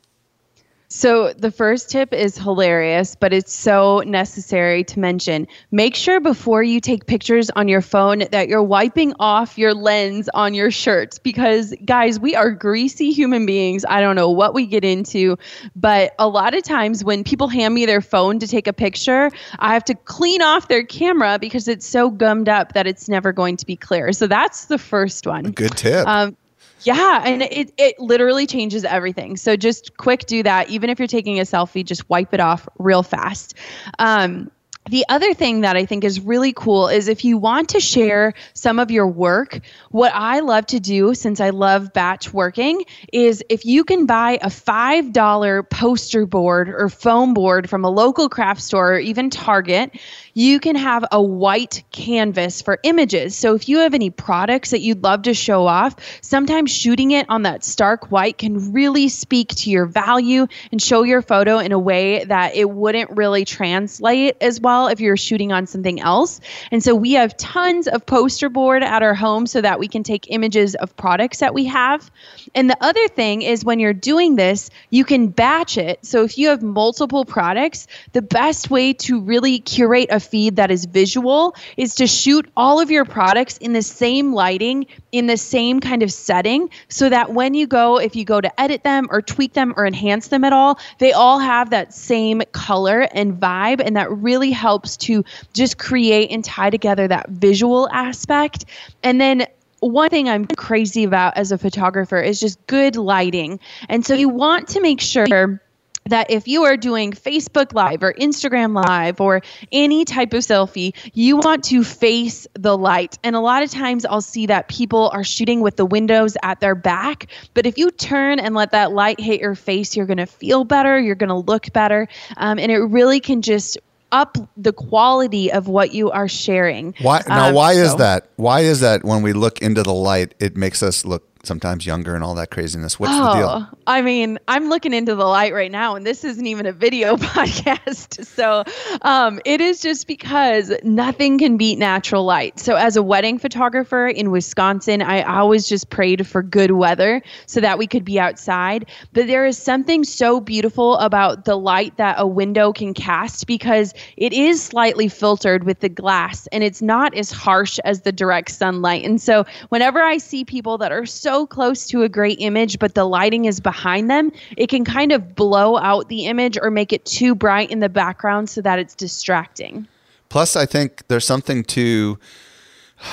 [0.93, 5.49] So, the first tip is hilarious, but it's so necessary to mention.
[5.71, 10.29] Make sure before you take pictures on your phone that you're wiping off your lens
[10.35, 13.87] on your shirts because, guys, we are greasy human beings.
[13.89, 15.39] I don't know what we get into,
[15.75, 19.31] but a lot of times when people hand me their phone to take a picture,
[19.61, 23.33] I have to clean off their camera because it's so gummed up that it's never
[23.33, 24.13] going to be clear.
[24.13, 25.53] So, that's the first one.
[25.53, 26.07] Good tip.
[26.07, 26.37] Um,
[26.85, 29.37] yeah, and it it literally changes everything.
[29.37, 30.71] So just quick do that.
[30.71, 33.55] Even if you're taking a selfie, just wipe it off real fast.
[33.99, 34.51] Um,
[34.91, 38.35] the other thing that I think is really cool is if you want to share
[38.53, 43.45] some of your work, what I love to do since I love batch working is
[43.49, 48.61] if you can buy a $5 poster board or foam board from a local craft
[48.61, 49.93] store or even Target,
[50.35, 53.37] you can have a white canvas for images.
[53.37, 57.27] So if you have any products that you'd love to show off, sometimes shooting it
[57.29, 61.73] on that stark white can really speak to your value and show your photo in
[61.73, 66.41] a way that it wouldn't really translate as well if you're shooting on something else.
[66.71, 70.03] And so we have tons of poster board at our home so that we can
[70.03, 72.11] take images of products that we have.
[72.55, 76.05] And the other thing is when you're doing this, you can batch it.
[76.05, 80.71] So if you have multiple products, the best way to really curate a feed that
[80.71, 85.37] is visual is to shoot all of your products in the same lighting, in the
[85.37, 89.09] same kind of setting, so that when you go, if you go to edit them
[89.11, 93.41] or tweak them or enhance them at all, they all have that same color and
[93.41, 93.83] vibe.
[93.85, 98.65] And that really helps to just create and tie together that visual aspect.
[99.03, 99.47] And then
[99.81, 103.59] one thing I'm crazy about as a photographer is just good lighting.
[103.89, 105.61] And so you want to make sure
[106.07, 110.95] that if you are doing Facebook Live or Instagram Live or any type of selfie,
[111.15, 113.19] you want to face the light.
[113.23, 116.61] And a lot of times I'll see that people are shooting with the windows at
[116.61, 117.27] their back.
[117.55, 120.65] But if you turn and let that light hit your face, you're going to feel
[120.65, 122.09] better, you're going to look better.
[122.37, 123.79] Um, and it really can just
[124.13, 126.95] up the quality of what you are sharing.
[127.01, 127.49] Why now?
[127.49, 127.81] Um, why so.
[127.81, 128.29] is that?
[128.37, 129.05] Why is that?
[129.05, 132.51] When we look into the light, it makes us look sometimes younger and all that
[132.51, 132.99] craziness.
[132.99, 133.49] What's oh, the deal?
[133.49, 136.73] Oh, I mean, I'm looking into the light right now, and this isn't even a
[136.73, 138.25] video podcast.
[138.25, 138.65] So
[139.03, 142.59] um, it is just because nothing can beat natural light.
[142.59, 147.61] So as a wedding photographer in Wisconsin, I always just prayed for good weather so
[147.61, 148.87] that we could be outside.
[149.13, 153.95] But there is something so beautiful about the light that a window can cast because
[154.17, 158.51] it is slightly filtered with the glass and it's not as harsh as the direct
[158.51, 159.05] sunlight.
[159.05, 162.79] And so whenever I see people that are so so close to a great image,
[162.79, 166.71] but the lighting is behind them, it can kind of blow out the image or
[166.71, 169.89] make it too bright in the background so that it's distracting.
[170.29, 172.19] Plus, I think there's something to.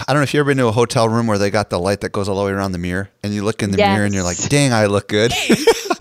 [0.07, 1.79] I don't know if you ever been to a hotel room where they got the
[1.79, 3.95] light that goes all the way around the mirror, and you look in the yes.
[3.95, 5.33] mirror and you're like, "Dang, I look good."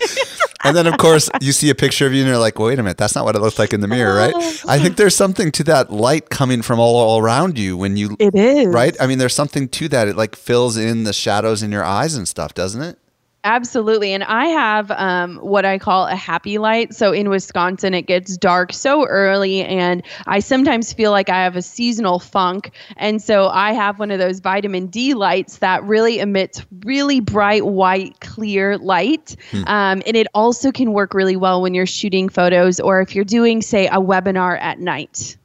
[0.63, 2.83] and then, of course, you see a picture of you and you're like, wait a
[2.83, 4.33] minute, that's not what it looks like in the mirror, right?
[4.67, 8.15] I think there's something to that light coming from all, all around you when you.
[8.19, 8.67] It is.
[8.67, 8.95] Right?
[8.99, 10.07] I mean, there's something to that.
[10.07, 12.97] It like fills in the shadows in your eyes and stuff, doesn't it?
[13.43, 14.11] Absolutely.
[14.11, 16.93] And I have um, what I call a happy light.
[16.93, 21.55] So in Wisconsin, it gets dark so early, and I sometimes feel like I have
[21.55, 22.71] a seasonal funk.
[22.97, 27.65] And so I have one of those vitamin D lights that really emits really bright,
[27.65, 29.37] white, clear light.
[29.51, 29.63] Hmm.
[29.67, 33.23] Um, and it also can work really well when you're shooting photos or if you're
[33.23, 35.37] doing, say, a webinar at night.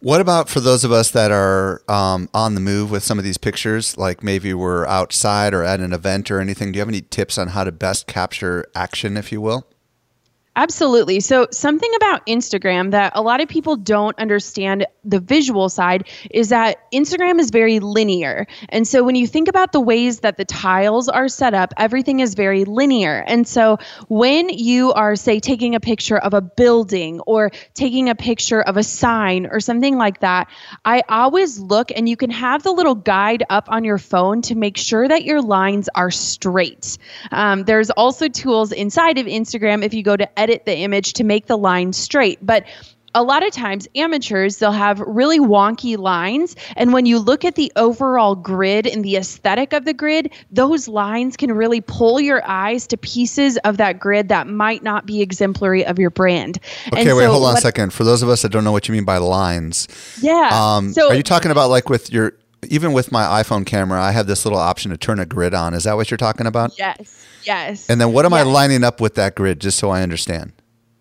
[0.00, 3.24] What about for those of us that are um, on the move with some of
[3.24, 6.70] these pictures, like maybe we're outside or at an event or anything?
[6.70, 9.66] Do you have any tips on how to best capture action, if you will?
[10.58, 11.20] Absolutely.
[11.20, 16.48] So, something about Instagram that a lot of people don't understand the visual side is
[16.48, 18.44] that Instagram is very linear.
[18.70, 22.18] And so, when you think about the ways that the tiles are set up, everything
[22.18, 23.22] is very linear.
[23.28, 28.16] And so, when you are, say, taking a picture of a building or taking a
[28.16, 30.50] picture of a sign or something like that,
[30.84, 34.56] I always look and you can have the little guide up on your phone to
[34.56, 36.98] make sure that your lines are straight.
[37.30, 41.12] Um, there's also tools inside of Instagram if you go to edit edit the image
[41.14, 42.38] to make the line straight.
[42.42, 42.64] But
[43.14, 47.54] a lot of times amateurs they'll have really wonky lines and when you look at
[47.54, 52.46] the overall grid and the aesthetic of the grid those lines can really pull your
[52.46, 56.58] eyes to pieces of that grid that might not be exemplary of your brand.
[56.92, 57.94] Okay and wait so hold on a second.
[57.94, 59.88] For those of us that don't know what you mean by lines
[60.20, 62.34] yeah um, so are you talking about like with your
[62.68, 65.72] even with my iphone camera i have this little option to turn a grid on.
[65.72, 66.78] Is that what you're talking about?
[66.78, 67.88] Yes yes.
[67.90, 70.52] And then what am i lining up with that grid just so i understand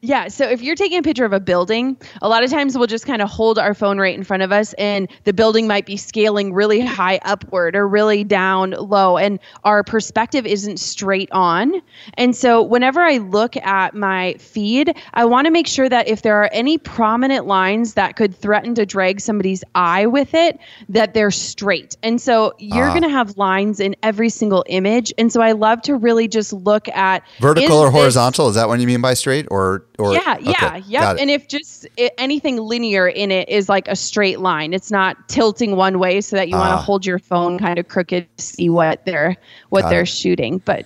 [0.08, 0.30] yeah.
[0.30, 3.05] So if you're taking a picture of a building, a lot of times we'll just
[3.05, 5.97] kind of hold our phone right in front of us and the building might be
[5.97, 11.82] scaling really high upward or really down low and our perspective isn't straight on.
[12.14, 16.22] And so whenever I look at my feed, I want to make sure that if
[16.22, 21.14] there are any prominent lines that could threaten to drag somebody's eye with it, that
[21.14, 21.97] they're straight.
[22.01, 25.14] And so you're uh, going to have lines in every single image.
[25.18, 28.47] And so I love to really just look at vertical or horizontal.
[28.47, 31.16] Is that what you mean by straight or or yeah, yeah, okay, yeah.
[31.20, 35.28] And if just it, anything linear in it is like a straight line, it's not
[35.28, 36.82] tilting one way so that you want to ah.
[36.82, 39.36] hold your phone kind of crooked to see what they're
[39.70, 40.08] what got they're it.
[40.08, 40.60] shooting.
[40.60, 40.86] But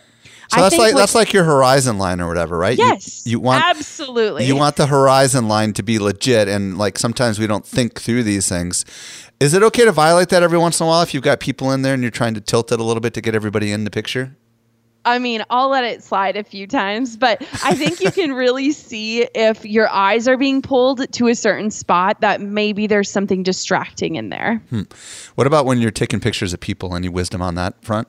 [0.52, 2.78] so I that's like that's like your horizon line or whatever, right?
[2.78, 4.46] Yes, you, you, want absolutely.
[4.46, 8.24] You want the horizon line to be legit, and like sometimes we don't think through
[8.24, 8.86] these things.
[9.40, 11.72] Is it okay to violate that every once in a while if you've got people
[11.72, 13.86] in there and you're trying to tilt it a little bit to get everybody in
[13.86, 14.36] the picture?
[15.06, 18.72] I mean, I'll let it slide a few times, but I think you can really
[18.72, 23.44] see if your eyes are being pulled to a certain spot that maybe there's something
[23.44, 24.62] distracting in there.
[24.70, 24.84] Hmm.
[25.36, 26.96] What about when you're taking pictures of people?
[26.96, 28.08] Any wisdom on that front?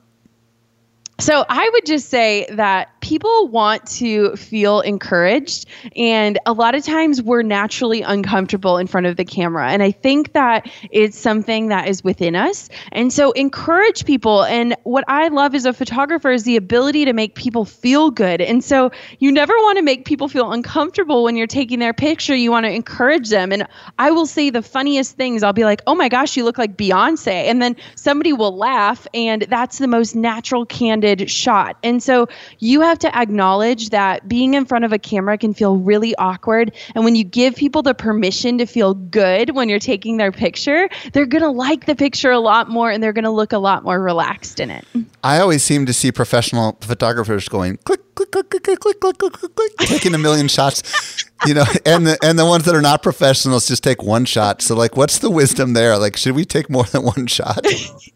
[1.19, 5.67] So I would just say that people want to feel encouraged.
[5.95, 9.69] And a lot of times we're naturally uncomfortable in front of the camera.
[9.69, 12.67] And I think that it's something that is within us.
[12.91, 14.43] And so encourage people.
[14.45, 18.41] And what I love as a photographer is the ability to make people feel good.
[18.41, 22.35] And so you never want to make people feel uncomfortable when you're taking their picture.
[22.35, 23.51] You want to encourage them.
[23.51, 23.67] And
[23.99, 25.43] I will say the funniest things.
[25.43, 27.27] I'll be like, oh my gosh, you look like Beyonce.
[27.27, 29.05] And then somebody will laugh.
[29.13, 31.77] And that's the most natural, candid candid shot.
[31.83, 32.27] And so
[32.59, 36.73] you have to acknowledge that being in front of a camera can feel really awkward.
[36.95, 40.89] And when you give people the permission to feel good when you're taking their picture,
[41.11, 43.57] they're going to like the picture a lot more and they're going to look a
[43.57, 44.85] lot more relaxed in it.
[45.23, 49.33] I always seem to see professional photographers going click, click, click, click, click, click, click,
[49.33, 52.81] click, click, taking a million shots you know, and the and the ones that are
[52.81, 54.61] not professionals just take one shot.
[54.61, 55.97] So like, what's the wisdom there?
[55.97, 57.65] Like, should we take more than one shot?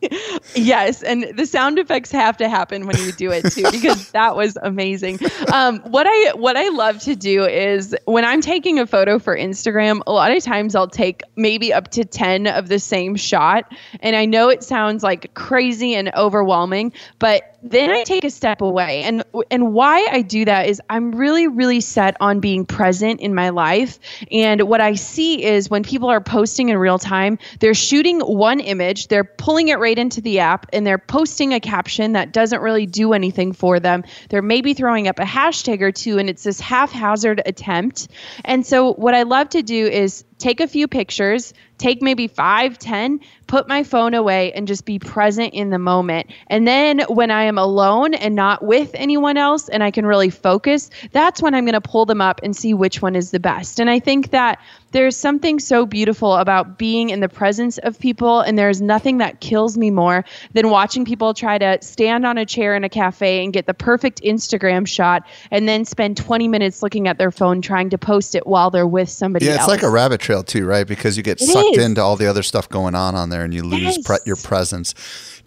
[0.55, 4.35] yes, and the sound effects have to happen when you do it too, because that
[4.35, 5.19] was amazing.
[5.53, 9.37] Um, what I what I love to do is when I'm taking a photo for
[9.37, 13.71] Instagram, a lot of times I'll take maybe up to ten of the same shot,
[13.99, 18.61] and I know it sounds like crazy and overwhelming, but then I take a step
[18.61, 19.03] away.
[19.03, 23.34] And and why I do that is I'm really really set on being present in
[23.34, 23.99] my life.
[24.32, 28.59] And what I see is when people are posting in real time, they're shooting one
[28.59, 32.61] image, they're pulling it right into the app and they're posting a caption that doesn't
[32.61, 34.03] really do anything for them.
[34.30, 38.07] They're maybe throwing up a hashtag or two and it's this haphazard attempt.
[38.45, 42.77] And so what I love to do is take a few pictures, take maybe five,
[42.77, 46.31] ten, put my phone away and just be present in the moment.
[46.47, 50.29] And then when I am alone and not with anyone else and I can really
[50.29, 53.39] focus, that's when I'm going to pull them up and see which one is the
[53.39, 53.79] best.
[53.79, 54.59] And I think that
[54.91, 59.41] there's something so beautiful about being in the presence of people and there's nothing that
[59.41, 60.23] kills me more
[60.53, 63.73] than watching people try to stand on a chair in a cafe and get the
[63.73, 68.35] perfect Instagram shot and then spend 20 minutes looking at their phone trying to post
[68.35, 69.69] it while they're with somebody yeah, it's else.
[69.69, 70.88] like a rabbit trail too, right?
[70.88, 71.83] Because you get it sucked is.
[71.83, 73.97] into all the other stuff going on on there and you lose yes.
[74.05, 74.93] pre- your presence.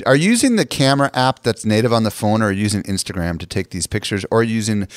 [0.06, 2.82] Are you using the camera app that's native on the phone or are you using
[2.84, 4.88] Instagram to take these pictures or using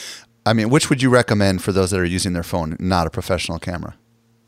[0.45, 3.09] I mean, which would you recommend for those that are using their phone, not a
[3.09, 3.95] professional camera?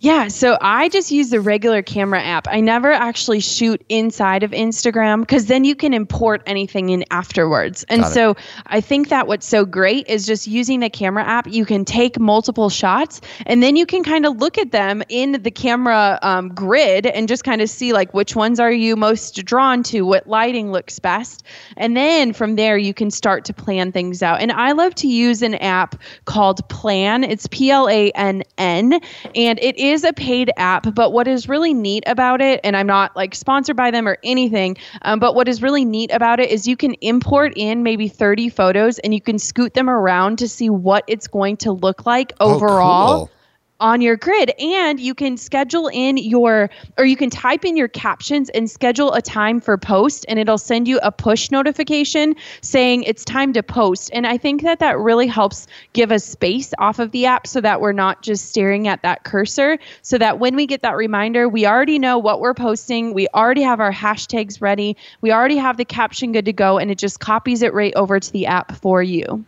[0.05, 2.47] Yeah, so I just use the regular camera app.
[2.47, 7.83] I never actually shoot inside of Instagram because then you can import anything in afterwards.
[7.89, 8.35] And so
[8.67, 12.19] I think that what's so great is just using the camera app, you can take
[12.19, 16.49] multiple shots and then you can kind of look at them in the camera um,
[16.49, 20.27] grid and just kind of see like which ones are you most drawn to, what
[20.27, 21.43] lighting looks best.
[21.77, 24.39] And then from there, you can start to plan things out.
[24.39, 28.99] And I love to use an app called Plann, It's P L A N N,
[29.33, 32.87] and it is a paid app, but what is really neat about it, and I'm
[32.87, 36.49] not like sponsored by them or anything, um, but what is really neat about it
[36.49, 40.47] is you can import in maybe 30 photos and you can scoot them around to
[40.47, 43.11] see what it's going to look like overall.
[43.11, 43.34] Oh, cool
[43.79, 47.89] on your grid and you can schedule in your or you can type in your
[47.89, 53.03] captions and schedule a time for post and it'll send you a push notification saying
[53.03, 54.09] it's time to post.
[54.13, 57.59] And i think that that really helps give us space off of the app so
[57.61, 61.49] that we're not just staring at that cursor so that when we get that reminder
[61.49, 65.77] we already know what we're posting we already have our hashtags ready we already have
[65.77, 68.75] the caption good to go and it just copies it right over to the app
[68.77, 69.45] for you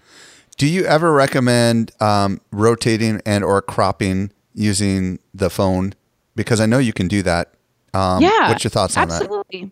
[0.58, 5.94] Do you ever recommend um, rotating and or cropping using the phone?
[6.36, 7.54] Because I know you can do that.
[7.94, 8.50] Um, yeah.
[8.50, 9.22] What's your thoughts on that?
[9.22, 9.72] absolutely.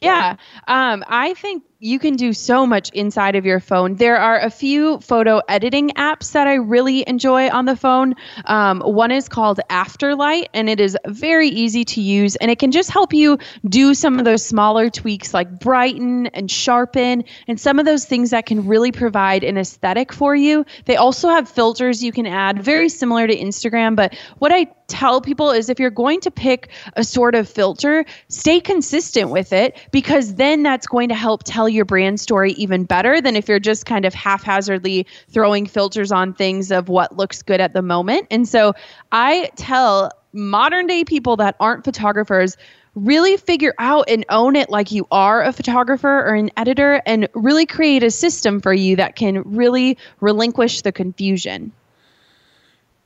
[0.00, 0.36] Yeah.
[0.68, 3.94] Um, I think you can do so much inside of your phone.
[3.94, 8.14] There are a few photo editing apps that I really enjoy on the phone.
[8.44, 12.72] Um, one is called Afterlight, and it is very easy to use, and it can
[12.72, 17.78] just help you do some of those smaller tweaks like brighten and sharpen, and some
[17.78, 20.66] of those things that can really provide an aesthetic for you.
[20.86, 23.94] They also have filters you can add, very similar to Instagram.
[23.94, 28.04] But what I tell people is if you're going to pick a sort of filter,
[28.28, 32.84] stay consistent with it because then that's going to help tell your brand story even
[32.84, 37.42] better than if you're just kind of haphazardly throwing filters on things of what looks
[37.42, 38.26] good at the moment.
[38.30, 38.74] And so
[39.12, 42.56] I tell modern day people that aren't photographers
[42.94, 47.28] really figure out and own it like you are a photographer or an editor and
[47.34, 51.72] really create a system for you that can really relinquish the confusion.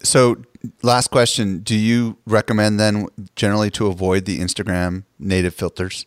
[0.03, 0.37] So,
[0.83, 6.07] last question: Do you recommend then generally to avoid the Instagram native filters?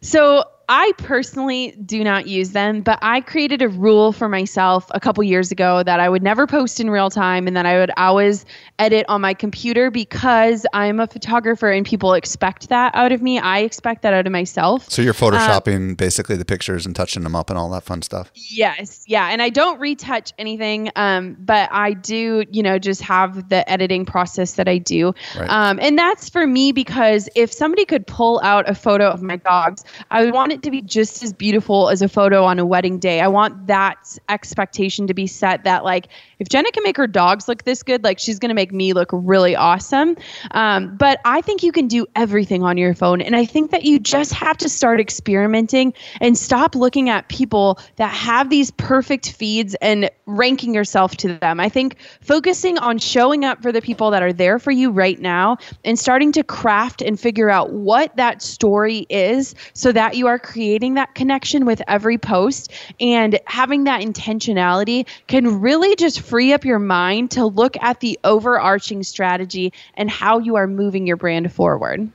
[0.00, 4.98] So I personally do not use them, but I created a rule for myself a
[4.98, 7.92] couple years ago that I would never post in real time and that I would
[7.96, 8.44] always
[8.80, 13.38] edit on my computer because I'm a photographer and people expect that out of me.
[13.38, 14.90] I expect that out of myself.
[14.90, 18.32] So you're photoshopping basically the pictures and touching them up and all that fun stuff.
[18.34, 23.48] Yes, yeah, and I don't retouch anything, um, but I do, you know, just have
[23.50, 25.48] the editing process that I do, Right.
[25.48, 29.36] um, and that's for me because if somebody could pull out a photo of my
[29.36, 32.66] dogs, I would want it to be just as beautiful as a photo on a
[32.66, 33.20] wedding day.
[33.20, 37.48] I want that expectation to be set that like if Jenna can make her dogs
[37.48, 40.16] look this good, like she's gonna make me look really awesome.
[40.50, 43.84] Um, but I think you can do everything on your phone, and I think that
[43.84, 49.32] you just have to start experimenting and stop looking at people that have these perfect
[49.32, 51.60] feeds and ranking yourself to them.
[51.60, 55.18] I think focusing on showing up for the people that are there for you right
[55.18, 60.26] now and starting to craft and figure out what that story is so that you
[60.26, 66.52] are creating that connection with every post and having that intentionality can really just free
[66.52, 71.16] up your mind to look at the overarching strategy and how you are moving your
[71.16, 72.08] brand forward.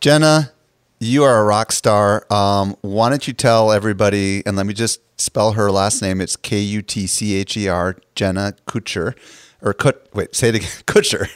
[0.00, 0.50] Jenna,
[0.98, 2.26] you are a rock star.
[2.32, 6.20] Um, why don't you tell everybody, and let me just spell her last name.
[6.20, 9.14] It's K U T C H E R, Jenna Kutcher.
[9.64, 10.68] Or Kut, wait, say it again.
[10.86, 11.26] Kutcher.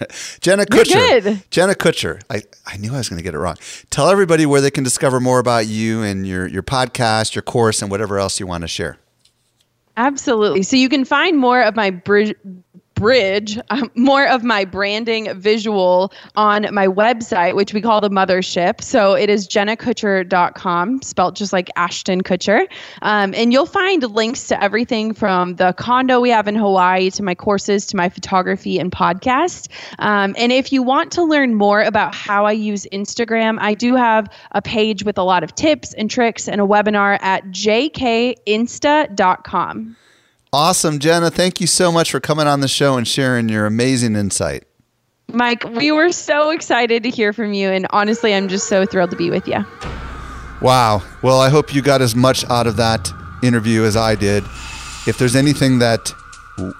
[0.40, 1.42] Jenna Kutcher.
[1.50, 2.22] Jenna Kutcher.
[2.28, 3.56] I, I knew I was going to get it wrong.
[3.88, 7.80] Tell everybody where they can discover more about you and your, your podcast, your course,
[7.80, 8.98] and whatever else you want to share.
[9.96, 10.62] Absolutely.
[10.62, 12.34] So you can find more of my bridge
[12.98, 18.82] bridge um, more of my branding visual on my website which we call the mothership.
[18.82, 22.66] So it is jennakutcher.com spelt just like ashton kutcher.
[23.02, 27.22] Um, and you'll find links to everything from the condo we have in hawaii to
[27.22, 29.68] my courses to my photography and podcast.
[29.98, 33.94] Um, and if you want to learn more about how i use instagram i do
[33.94, 38.36] have a page with a lot of tips and tricks and a webinar at jkinsta.com
[40.52, 41.30] Awesome, Jenna.
[41.30, 44.64] Thank you so much for coming on the show and sharing your amazing insight.
[45.30, 47.68] Mike, we were so excited to hear from you.
[47.68, 49.64] And honestly, I'm just so thrilled to be with you.
[50.62, 51.02] Wow.
[51.22, 54.42] Well, I hope you got as much out of that interview as I did.
[55.06, 56.12] If there's anything that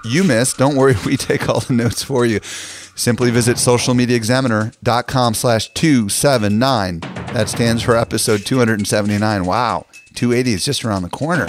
[0.05, 2.41] you missed, don't worry, we take all the notes for you.
[2.43, 7.01] Simply visit socialmediaexaminer.com slash 279.
[7.01, 9.45] That stands for episode 279.
[9.45, 9.87] Wow.
[10.15, 11.47] 280 is just around the corner.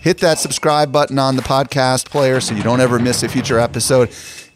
[0.00, 3.58] Hit that subscribe button on the podcast player so you don't ever miss a future
[3.58, 4.10] episode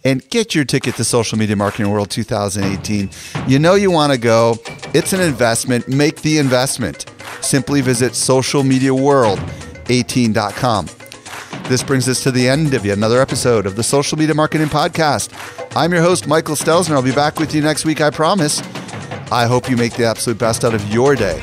[0.04, 3.10] and get your ticket to Social Media Marketing World 2018.
[3.46, 4.58] You know you want to go.
[4.94, 5.88] It's an investment.
[5.88, 7.06] Make the investment.
[7.40, 10.86] Simply visit socialmediaworld18.com.
[11.68, 14.66] This brings us to the end of yet another episode of the Social Media Marketing
[14.66, 15.32] Podcast.
[15.76, 16.94] I'm your host, Michael Stelzner.
[16.94, 18.60] I'll be back with you next week, I promise.
[19.30, 21.40] I hope you make the absolute best out of your day.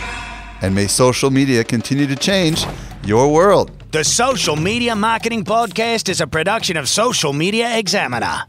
[0.61, 2.65] And may social media continue to change
[3.03, 3.71] your world.
[3.91, 8.45] The Social Media Marketing Podcast is a production of Social Media Examiner.